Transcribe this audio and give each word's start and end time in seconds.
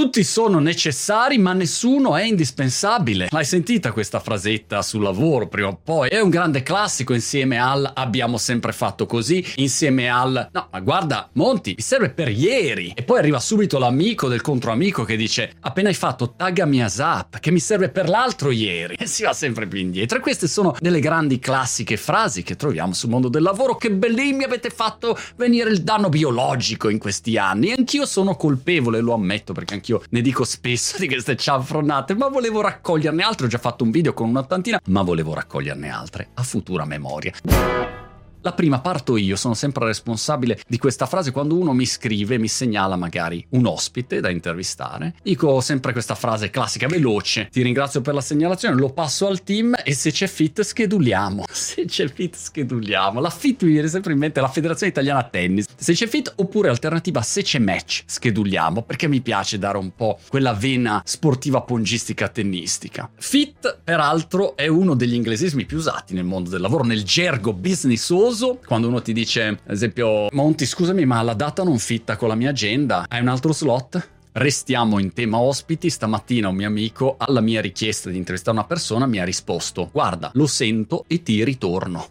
Tutti 0.00 0.24
sono 0.24 0.60
necessari, 0.60 1.36
ma 1.36 1.52
nessuno 1.52 2.16
è 2.16 2.22
indispensabile. 2.22 3.28
L'hai 3.30 3.44
sentita 3.44 3.92
questa 3.92 4.18
frasetta 4.18 4.80
sul 4.80 5.02
lavoro 5.02 5.46
prima 5.46 5.68
o 5.68 5.78
poi? 5.84 6.08
È 6.08 6.18
un 6.18 6.30
grande 6.30 6.62
classico 6.62 7.12
insieme 7.12 7.60
al 7.60 7.88
abbiamo 7.94 8.38
sempre 8.38 8.72
fatto 8.72 9.04
così, 9.04 9.44
insieme 9.56 10.08
al 10.08 10.48
no, 10.50 10.68
ma 10.72 10.80
guarda, 10.80 11.28
Monti, 11.34 11.74
mi 11.76 11.82
serve 11.82 12.08
per 12.08 12.30
ieri. 12.30 12.94
E 12.96 13.02
poi 13.02 13.18
arriva 13.18 13.38
subito 13.40 13.78
l'amico 13.78 14.28
del 14.28 14.40
controamico 14.40 15.04
che 15.04 15.16
dice 15.16 15.52
appena 15.60 15.90
hai 15.90 15.94
fatto 15.94 16.32
taggami 16.34 16.82
a 16.82 16.88
Zap, 16.88 17.38
che 17.38 17.50
mi 17.50 17.60
serve 17.60 17.90
per 17.90 18.08
l'altro 18.08 18.50
ieri. 18.50 18.94
E 18.98 19.06
si 19.06 19.24
va 19.24 19.34
sempre 19.34 19.66
più 19.66 19.80
indietro. 19.80 20.16
E 20.16 20.22
queste 20.22 20.48
sono 20.48 20.74
delle 20.80 21.00
grandi 21.00 21.38
classiche 21.38 21.98
frasi 21.98 22.42
che 22.42 22.56
troviamo 22.56 22.94
sul 22.94 23.10
mondo 23.10 23.28
del 23.28 23.42
lavoro. 23.42 23.76
Che 23.76 23.90
bellini 23.90 24.32
mi 24.32 24.44
avete 24.44 24.70
fatto 24.70 25.14
venire 25.36 25.68
il 25.68 25.82
danno 25.82 26.08
biologico 26.08 26.88
in 26.88 26.98
questi 26.98 27.36
anni. 27.36 27.74
Anch'io 27.76 28.06
sono 28.06 28.34
colpevole, 28.34 29.00
lo 29.00 29.12
ammetto, 29.12 29.52
perché 29.52 29.74
anch'io 29.74 29.88
ne 30.10 30.20
dico 30.20 30.44
spesso 30.44 30.98
di 30.98 31.08
queste 31.08 31.36
cianfronate, 31.36 32.14
ma 32.14 32.28
volevo 32.28 32.60
raccoglierne 32.60 33.22
altre. 33.22 33.46
Ho 33.46 33.48
già 33.48 33.58
fatto 33.58 33.84
un 33.84 33.90
video 33.90 34.12
con 34.12 34.28
un'ottantina, 34.28 34.80
ma 34.86 35.02
volevo 35.02 35.34
raccoglierne 35.34 35.88
altre 35.90 36.28
a 36.34 36.42
futura 36.42 36.84
memoria. 36.84 37.99
La 38.42 38.52
prima 38.52 38.80
parto 38.80 39.18
io, 39.18 39.36
sono 39.36 39.52
sempre 39.52 39.84
responsabile 39.84 40.58
di 40.66 40.78
questa 40.78 41.04
frase 41.04 41.30
quando 41.30 41.58
uno 41.58 41.74
mi 41.74 41.84
scrive, 41.84 42.38
mi 42.38 42.48
segnala 42.48 42.96
magari 42.96 43.44
un 43.50 43.66
ospite 43.66 44.20
da 44.20 44.30
intervistare. 44.30 45.14
Dico 45.22 45.60
sempre 45.60 45.92
questa 45.92 46.14
frase 46.14 46.48
classica, 46.48 46.86
veloce. 46.86 47.48
Ti 47.52 47.60
ringrazio 47.60 48.00
per 48.00 48.14
la 48.14 48.22
segnalazione, 48.22 48.76
lo 48.76 48.92
passo 48.92 49.26
al 49.26 49.42
team 49.42 49.74
e 49.84 49.92
se 49.92 50.10
c'è 50.10 50.26
fit 50.26 50.62
scheduliamo. 50.62 51.44
Se 51.60 51.84
c'è 51.84 52.08
fit 52.08 52.34
scheduliamo. 52.34 53.20
La 53.20 53.28
fit 53.28 53.62
mi 53.62 53.72
viene 53.72 53.88
sempre 53.88 54.12
in 54.12 54.18
mente 54.18 54.40
la 54.40 54.48
Federazione 54.48 54.90
Italiana 54.90 55.22
Tennis. 55.22 55.66
Se 55.76 55.92
c'è 55.92 56.06
fit 56.06 56.32
oppure 56.36 56.70
alternativa 56.70 57.20
se 57.20 57.42
c'è 57.42 57.58
match 57.58 58.02
scheduliamo 58.06 58.82
perché 58.82 59.06
mi 59.06 59.20
piace 59.20 59.58
dare 59.58 59.76
un 59.76 59.94
po' 59.94 60.18
quella 60.28 60.54
vena 60.54 61.02
sportiva 61.04 61.60
pongistica 61.60 62.28
tennistica. 62.28 63.10
Fit 63.16 63.80
peraltro 63.84 64.56
è 64.56 64.66
uno 64.66 64.94
degli 64.94 65.14
inglesismi 65.14 65.66
più 65.66 65.76
usati 65.76 66.14
nel 66.14 66.24
mondo 66.24 66.48
del 66.48 66.62
lavoro, 66.62 66.84
nel 66.84 67.04
gergo 67.04 67.52
business 67.52 68.08
noioso 68.30 68.58
quando 68.64 68.88
uno 68.88 69.02
ti 69.02 69.12
dice, 69.12 69.46
ad 69.46 69.72
esempio, 69.72 70.28
Monti, 70.30 70.64
scusami, 70.66 71.04
ma 71.04 71.22
la 71.22 71.34
data 71.34 71.62
non 71.62 71.78
fitta 71.78 72.16
con 72.16 72.28
la 72.28 72.34
mia 72.34 72.50
agenda, 72.50 73.06
hai 73.08 73.20
un 73.20 73.28
altro 73.28 73.52
slot? 73.52 74.08
Restiamo 74.32 75.00
in 75.00 75.12
tema 75.12 75.38
ospiti. 75.38 75.90
Stamattina 75.90 76.48
un 76.48 76.54
mio 76.54 76.68
amico, 76.68 77.16
alla 77.18 77.40
mia 77.40 77.60
richiesta 77.60 78.10
di 78.10 78.16
intervistare 78.16 78.56
una 78.56 78.66
persona, 78.66 79.06
mi 79.06 79.18
ha 79.18 79.24
risposto: 79.24 79.88
Guarda, 79.92 80.30
lo 80.34 80.46
sento 80.46 81.04
e 81.08 81.22
ti 81.22 81.42
ritorno. 81.42 82.06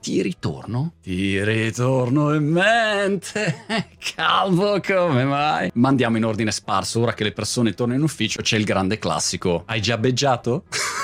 Ti 0.00 0.22
ritorno? 0.22 0.94
Ti 1.02 1.44
ritorno 1.44 2.34
in 2.34 2.44
mente. 2.44 3.64
Calvo, 4.14 4.80
come 4.80 5.24
mai? 5.24 5.70
Ma 5.74 5.88
andiamo 5.88 6.16
in 6.16 6.24
ordine 6.24 6.50
sparso. 6.50 7.00
Ora 7.00 7.12
che 7.12 7.24
le 7.24 7.32
persone 7.32 7.74
tornano 7.74 7.98
in 7.98 8.04
ufficio, 8.04 8.40
c'è 8.40 8.56
il 8.56 8.64
grande 8.64 8.98
classico. 8.98 9.64
Hai 9.66 9.80
già 9.82 9.98
beggiato? 9.98 10.64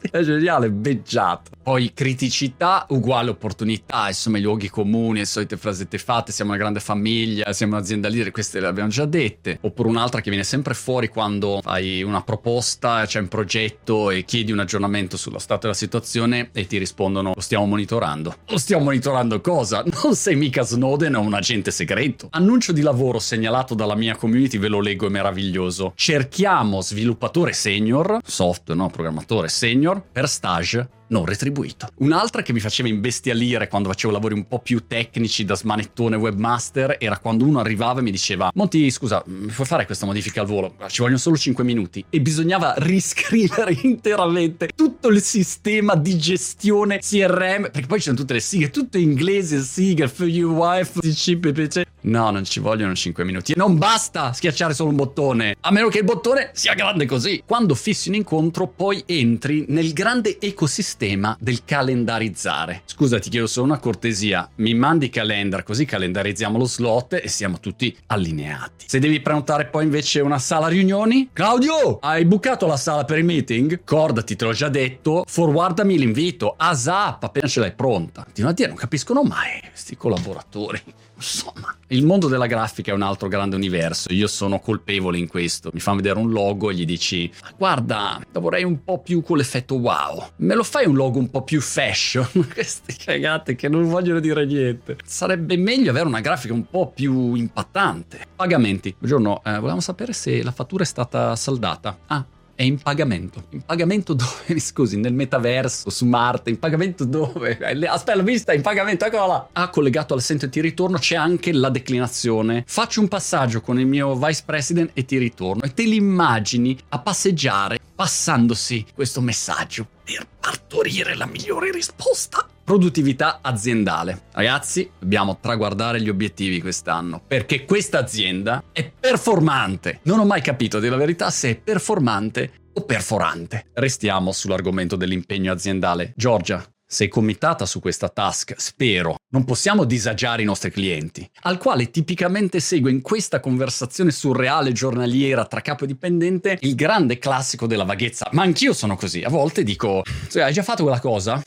geniale, 0.22 0.70
beggiato. 0.70 1.50
Poi 1.62 1.92
criticità 1.92 2.86
uguale 2.90 3.30
opportunità, 3.30 4.08
insomma 4.08 4.38
i 4.38 4.40
luoghi 4.40 4.70
comuni, 4.70 5.18
le 5.18 5.26
solite 5.26 5.56
frasette 5.56 5.98
fatte, 5.98 6.32
siamo 6.32 6.52
una 6.52 6.60
grande 6.60 6.80
famiglia, 6.80 7.52
siamo 7.52 7.76
un'azienda 7.76 8.08
leader, 8.08 8.30
queste 8.32 8.60
le 8.60 8.66
abbiamo 8.66 8.88
già 8.88 9.04
dette. 9.04 9.58
Oppure 9.60 9.88
un'altra 9.88 10.20
che 10.20 10.30
viene 10.30 10.44
sempre 10.44 10.74
fuori 10.74 11.08
quando 11.08 11.60
fai 11.62 12.02
una 12.02 12.22
proposta, 12.22 13.04
c'è 13.04 13.20
un 13.20 13.28
progetto 13.28 14.10
e 14.10 14.24
chiedi 14.24 14.52
un 14.52 14.60
aggiornamento 14.60 15.16
sullo 15.16 15.38
stato 15.38 15.62
della 15.62 15.74
situazione 15.74 16.50
e 16.52 16.66
ti 16.66 16.78
rispondono 16.78 17.32
lo 17.34 17.40
stiamo 17.40 17.66
monitorando. 17.66 18.34
Lo 18.46 18.58
stiamo 18.58 18.84
monitorando 18.84 19.40
cosa? 19.40 19.84
Non 20.08 20.14
sei 20.14 20.36
mica 20.36 20.62
Snowden 20.62 21.16
o 21.16 21.20
un 21.20 21.34
agente 21.34 21.70
segreto. 21.70 22.28
Annuncio 22.30 22.72
di 22.72 22.82
lavoro 22.82 23.18
segnalato 23.18 23.74
dalla 23.74 23.94
mia 23.94 24.16
community, 24.16 24.58
ve 24.58 24.68
lo 24.68 24.80
leggo, 24.80 25.06
è 25.06 25.10
meraviglioso. 25.10 25.92
Cerchiamo 25.96 26.80
sviluppatore 26.80 27.52
senior, 27.52 28.20
software, 28.24 28.80
no, 28.80 28.88
programmatore 28.88 29.48
senior, 29.48 29.87
per 29.96 30.28
stage 30.28 30.88
non 31.08 31.24
retribuito. 31.24 31.88
Un'altra 31.96 32.42
che 32.42 32.52
mi 32.52 32.60
faceva 32.60 32.88
imbestialire 32.88 33.68
quando 33.68 33.88
facevo 33.88 34.12
lavori 34.12 34.34
un 34.34 34.46
po' 34.46 34.58
più 34.58 34.86
tecnici 34.86 35.44
da 35.44 35.54
smanettone 35.54 36.16
webmaster 36.16 36.96
era 36.98 37.18
quando 37.18 37.44
uno 37.44 37.60
arrivava 37.60 38.00
e 38.00 38.02
mi 38.02 38.10
diceva 38.10 38.50
Monti 38.54 38.90
scusa 38.90 39.22
mi 39.26 39.50
puoi 39.50 39.66
fare 39.66 39.86
questa 39.86 40.06
modifica 40.06 40.42
al 40.42 40.46
volo? 40.46 40.74
Ci 40.88 41.00
vogliono 41.00 41.18
solo 41.18 41.36
5 41.36 41.64
minuti 41.64 42.04
e 42.08 42.20
bisognava 42.20 42.74
riscrivere 42.78 43.76
interamente 43.82 44.68
tutto 44.74 45.08
il 45.08 45.22
sistema 45.22 45.94
di 45.94 46.18
gestione 46.18 46.98
CRM 46.98 47.70
perché 47.70 47.86
poi 47.86 47.98
ci 47.98 48.04
sono 48.04 48.16
tutte 48.16 48.34
le 48.34 48.40
sighe 48.40 48.70
tutte 48.70 48.98
inglesi 48.98 49.60
sighe 49.60 50.08
for 50.08 50.26
you 50.26 50.52
wife 50.52 51.00
CPPC 51.00 51.86
No, 52.00 52.30
non 52.30 52.44
ci 52.44 52.60
vogliono 52.60 52.94
5 52.94 53.24
minuti. 53.24 53.52
E 53.52 53.54
non 53.56 53.76
basta 53.76 54.32
schiacciare 54.32 54.72
solo 54.72 54.90
un 54.90 54.96
bottone, 54.96 55.56
a 55.60 55.72
meno 55.72 55.88
che 55.88 55.98
il 55.98 56.04
bottone 56.04 56.50
sia 56.54 56.72
grande 56.74 57.06
così. 57.06 57.42
Quando 57.44 57.74
fissi 57.74 58.08
un 58.08 58.14
incontro, 58.14 58.68
poi 58.68 59.02
entri 59.04 59.64
nel 59.68 59.92
grande 59.92 60.38
ecosistema 60.38 60.97
del 61.38 61.64
calendarizzare. 61.64 62.82
Scusa, 62.84 63.18
ti 63.18 63.30
chiedo 63.30 63.46
solo 63.46 63.66
una 63.66 63.78
cortesia. 63.78 64.48
Mi 64.56 64.74
mandi 64.74 65.08
calendar, 65.10 65.62
così 65.62 65.84
calendarizziamo 65.84 66.58
lo 66.58 66.64
slot 66.64 67.14
e 67.14 67.28
siamo 67.28 67.60
tutti 67.60 67.96
allineati. 68.06 68.86
Se 68.88 68.98
devi 68.98 69.20
prenotare 69.20 69.66
poi 69.66 69.84
invece 69.84 70.20
una 70.20 70.38
sala 70.38 70.66
riunioni, 70.66 71.30
Claudio, 71.32 71.98
hai 72.00 72.24
bucato 72.24 72.66
la 72.66 72.76
sala 72.76 73.04
per 73.04 73.18
il 73.18 73.24
meeting? 73.24 73.84
Cordati, 73.84 74.34
te 74.34 74.44
l'ho 74.44 74.52
già 74.52 74.68
detto. 74.68 75.24
Forwardami 75.26 75.96
l'invito. 75.96 76.54
ASAP, 76.56 77.22
appena 77.22 77.46
ce 77.46 77.60
l'hai 77.60 77.72
pronta. 77.72 78.24
Continuo 78.24 78.50
a 78.50 78.54
dire, 78.54 78.68
non 78.68 78.76
capiscono 78.76 79.22
mai 79.22 79.60
questi 79.70 79.96
collaboratori. 79.96 80.82
Insomma, 81.18 81.74
il 81.88 82.06
mondo 82.06 82.28
della 82.28 82.46
grafica 82.46 82.92
è 82.92 82.94
un 82.94 83.02
altro 83.02 83.26
grande 83.26 83.56
universo. 83.56 84.12
Io 84.12 84.28
sono 84.28 84.60
colpevole 84.60 85.18
in 85.18 85.26
questo. 85.26 85.70
Mi 85.72 85.80
fanno 85.80 85.96
vedere 85.96 86.18
un 86.18 86.30
logo 86.30 86.70
e 86.70 86.74
gli 86.74 86.84
dici: 86.84 87.30
Guarda, 87.56 88.20
vorrei 88.32 88.62
un 88.62 88.84
po' 88.84 89.00
più 89.00 89.22
con 89.22 89.36
l'effetto 89.36 89.76
wow. 89.76 90.30
Me 90.36 90.54
lo 90.54 90.62
fai 90.62 90.86
un 90.86 90.94
logo 90.94 91.18
un 91.18 91.28
po' 91.28 91.42
più 91.42 91.60
fashion? 91.60 92.28
Queste 92.52 92.94
cagate 92.96 93.56
che 93.56 93.68
non 93.68 93.88
vogliono 93.88 94.20
dire 94.20 94.46
niente. 94.46 94.96
Sarebbe 95.04 95.56
meglio 95.56 95.90
avere 95.90 96.06
una 96.06 96.20
grafica 96.20 96.52
un 96.54 96.68
po' 96.68 96.92
più 96.92 97.34
impattante. 97.34 98.26
Pagamenti. 98.36 98.94
Buongiorno, 98.96 99.42
eh, 99.44 99.54
volevamo 99.54 99.80
sapere 99.80 100.12
se 100.12 100.42
la 100.42 100.52
fattura 100.52 100.84
è 100.84 100.86
stata 100.86 101.34
saldata. 101.34 101.98
Ah, 102.06 102.24
è 102.58 102.64
in 102.64 102.78
pagamento. 102.78 103.44
In 103.50 103.62
pagamento 103.64 104.14
dove? 104.14 104.58
Scusi, 104.58 104.96
nel 104.96 105.12
metaverso, 105.12 105.90
su 105.90 106.04
Marte, 106.06 106.50
in 106.50 106.58
pagamento 106.58 107.04
dove? 107.04 107.56
Eh, 107.56 107.86
aspetta, 107.86 108.20
vista, 108.20 108.52
in 108.52 108.62
pagamento, 108.62 109.04
eccola 109.04 109.26
là. 109.26 109.48
Ah, 109.52 109.68
collegato 109.68 110.12
all'assento 110.12 110.46
e 110.46 110.48
ti 110.48 110.60
ritorno 110.60 110.98
c'è 110.98 111.14
anche 111.14 111.52
la 111.52 111.70
declinazione. 111.70 112.64
Faccio 112.66 113.00
un 113.00 113.06
passaggio 113.06 113.60
con 113.60 113.78
il 113.78 113.86
mio 113.86 114.16
vice 114.16 114.42
president 114.44 114.90
e 114.94 115.04
ti 115.04 115.18
ritorno. 115.18 115.62
E 115.62 115.72
te 115.72 115.84
li 115.84 115.94
immagini 115.94 116.76
a 116.88 116.98
passeggiare, 116.98 117.78
passandosi 117.94 118.86
questo 118.92 119.20
messaggio 119.20 119.86
per 120.02 120.26
partorire 120.40 121.14
la 121.14 121.26
migliore 121.26 121.70
risposta. 121.70 122.44
Produttività 122.68 123.38
aziendale. 123.40 124.24
Ragazzi, 124.32 124.90
dobbiamo 124.98 125.38
traguardare 125.40 126.02
gli 126.02 126.10
obiettivi 126.10 126.60
quest'anno 126.60 127.18
perché 127.26 127.64
questa 127.64 127.98
azienda 127.98 128.62
è 128.72 128.92
performante. 128.92 130.00
Non 130.02 130.18
ho 130.18 130.26
mai 130.26 130.42
capito, 130.42 130.78
di 130.78 130.90
la 130.90 130.98
verità, 130.98 131.30
se 131.30 131.48
è 131.48 131.56
performante 131.56 132.52
o 132.74 132.82
perforante. 132.82 133.68
Restiamo 133.72 134.32
sull'argomento 134.32 134.96
dell'impegno 134.96 135.50
aziendale. 135.50 136.12
Giorgia, 136.14 136.62
sei 136.86 137.08
committata 137.08 137.64
su 137.64 137.80
questa 137.80 138.10
task, 138.10 138.56
spero. 138.58 139.14
Non 139.30 139.46
possiamo 139.46 139.84
disagiare 139.84 140.42
i 140.42 140.44
nostri 140.44 140.70
clienti, 140.70 141.26
al 141.44 141.56
quale 141.56 141.88
tipicamente 141.90 142.60
segue 142.60 142.90
in 142.90 143.00
questa 143.00 143.40
conversazione 143.40 144.10
surreale 144.10 144.72
giornaliera 144.72 145.46
tra 145.46 145.62
capo 145.62 145.84
e 145.84 145.86
dipendente 145.86 146.58
il 146.60 146.74
grande 146.74 147.18
classico 147.18 147.66
della 147.66 147.84
vaghezza. 147.84 148.28
Ma 148.32 148.42
anch'io 148.42 148.74
sono 148.74 148.94
così, 148.94 149.22
a 149.22 149.30
volte 149.30 149.62
dico, 149.62 150.02
cioè, 150.28 150.42
hai 150.42 150.52
già 150.52 150.62
fatto 150.62 150.82
quella 150.82 151.00
cosa? 151.00 151.42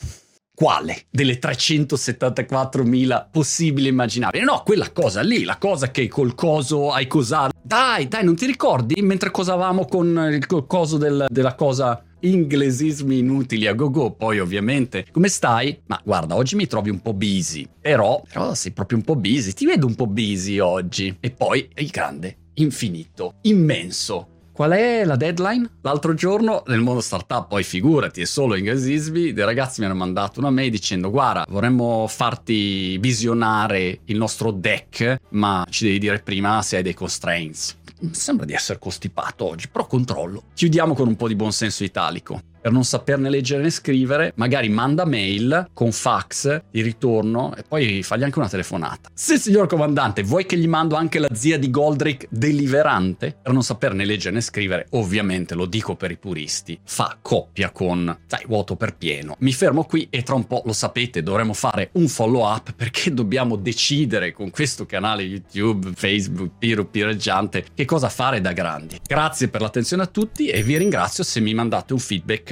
Quale? 0.62 1.06
Delle 1.10 1.40
374.000 1.40 3.26
possibili 3.32 3.88
immaginabili? 3.88 4.44
No, 4.44 4.62
quella 4.64 4.92
cosa 4.92 5.20
lì, 5.20 5.42
la 5.42 5.58
cosa 5.58 5.90
che 5.90 6.06
col 6.06 6.36
coso 6.36 6.92
hai 6.92 7.08
cosato. 7.08 7.52
Dai, 7.60 8.06
dai, 8.06 8.22
non 8.22 8.36
ti 8.36 8.46
ricordi 8.46 9.02
mentre 9.02 9.32
cosavamo 9.32 9.86
con 9.86 10.30
il 10.30 10.46
coso 10.68 10.98
del, 10.98 11.26
della 11.28 11.56
cosa 11.56 12.00
inglesismi 12.20 13.18
inutili 13.18 13.66
a 13.66 13.72
go 13.72 13.90
go, 13.90 14.12
poi 14.12 14.38
ovviamente. 14.38 15.06
Come 15.10 15.26
stai? 15.26 15.80
Ma 15.86 16.00
guarda, 16.04 16.36
oggi 16.36 16.54
mi 16.54 16.68
trovi 16.68 16.90
un 16.90 17.02
po' 17.02 17.12
busy, 17.12 17.68
però, 17.80 18.22
però 18.32 18.54
sei 18.54 18.70
proprio 18.70 18.98
un 18.98 19.04
po' 19.04 19.16
busy, 19.16 19.54
ti 19.54 19.66
vedo 19.66 19.88
un 19.88 19.96
po' 19.96 20.06
busy 20.06 20.60
oggi. 20.60 21.16
E 21.18 21.32
poi 21.32 21.68
il 21.74 21.88
grande, 21.88 22.36
infinito, 22.54 23.38
immenso, 23.42 24.31
Qual 24.62 24.74
è 24.74 25.04
la 25.04 25.16
deadline? 25.16 25.68
L'altro 25.80 26.14
giorno 26.14 26.62
nel 26.68 26.78
mondo 26.78 27.00
startup, 27.00 27.48
poi 27.48 27.64
figurati, 27.64 28.20
è 28.20 28.24
solo 28.24 28.54
inglesismi, 28.54 29.32
dei 29.32 29.44
ragazzi 29.44 29.80
mi 29.80 29.86
hanno 29.86 29.96
mandato 29.96 30.38
una 30.38 30.50
mail 30.50 30.70
dicendo 30.70 31.10
guarda, 31.10 31.44
vorremmo 31.48 32.06
farti 32.06 32.96
visionare 32.98 34.02
il 34.04 34.16
nostro 34.16 34.52
deck, 34.52 35.16
ma 35.30 35.66
ci 35.68 35.86
devi 35.86 35.98
dire 35.98 36.20
prima 36.20 36.62
se 36.62 36.76
hai 36.76 36.84
dei 36.84 36.94
constraints. 36.94 37.76
Mi 38.02 38.14
sembra 38.14 38.46
di 38.46 38.52
essere 38.52 38.78
costipato 38.78 39.46
oggi, 39.46 39.66
però 39.66 39.84
controllo. 39.84 40.44
Chiudiamo 40.54 40.94
con 40.94 41.08
un 41.08 41.16
po' 41.16 41.26
di 41.26 41.34
buonsenso 41.34 41.82
italico. 41.82 42.40
Per 42.62 42.70
non 42.70 42.84
saperne 42.84 43.28
leggere 43.28 43.62
né 43.62 43.70
scrivere, 43.70 44.32
magari 44.36 44.68
manda 44.68 45.04
mail 45.04 45.68
con 45.74 45.90
fax 45.90 46.62
di 46.70 46.80
ritorno 46.80 47.54
e 47.56 47.64
poi 47.66 48.02
fagli 48.04 48.22
anche 48.22 48.38
una 48.38 48.48
telefonata. 48.48 49.10
Se 49.12 49.36
signor 49.36 49.66
comandante 49.66 50.22
vuoi 50.22 50.46
che 50.46 50.56
gli 50.56 50.68
mando 50.68 50.94
anche 50.94 51.18
la 51.18 51.28
zia 51.32 51.58
di 51.58 51.70
Goldrick 51.70 52.28
deliverante, 52.30 53.36
per 53.42 53.52
non 53.52 53.64
saperne 53.64 54.04
leggere 54.04 54.34
né 54.34 54.40
scrivere, 54.40 54.86
ovviamente 54.90 55.56
lo 55.56 55.66
dico 55.66 55.96
per 55.96 56.12
i 56.12 56.16
puristi, 56.16 56.78
fa 56.84 57.18
coppia 57.20 57.70
con, 57.70 58.16
sai, 58.26 58.44
vuoto 58.46 58.76
per 58.76 58.94
pieno. 58.96 59.34
Mi 59.40 59.52
fermo 59.52 59.84
qui 59.84 60.06
e 60.08 60.22
tra 60.22 60.36
un 60.36 60.46
po' 60.46 60.62
lo 60.64 60.72
sapete, 60.72 61.22
dovremo 61.22 61.54
fare 61.54 61.90
un 61.94 62.06
follow 62.06 62.46
up 62.46 62.72
perché 62.74 63.12
dobbiamo 63.12 63.56
decidere 63.56 64.32
con 64.32 64.50
questo 64.50 64.86
canale 64.86 65.24
YouTube, 65.24 65.90
Facebook, 65.96 66.52
Piro 66.58 66.84
Pireggiante, 66.84 67.66
che 67.74 67.84
cosa 67.84 68.08
fare 68.08 68.40
da 68.40 68.52
grandi. 68.52 69.00
Grazie 69.04 69.48
per 69.48 69.60
l'attenzione 69.60 70.04
a 70.04 70.06
tutti 70.06 70.46
e 70.46 70.62
vi 70.62 70.78
ringrazio 70.78 71.24
se 71.24 71.40
mi 71.40 71.54
mandate 71.54 71.92
un 71.92 71.98
feedback 71.98 72.51